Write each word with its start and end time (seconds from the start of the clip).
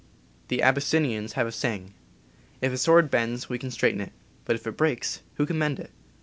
The 0.47 0.63
Abyssinians 0.63 1.33
have 1.33 1.45
a 1.45 1.51
saying, 1.51 1.93
"If 2.59 2.73
a 2.73 2.77
sword 2.79 3.11
bends, 3.11 3.49
we 3.49 3.59
can 3.59 3.69
straighten 3.69 4.01
it; 4.01 4.13
but 4.45 4.55
if 4.55 4.65
it 4.65 4.75
breaks, 4.75 5.21
who 5.37 5.45
can 5.45 5.59
mend 5.59 5.77
it 5.79 5.91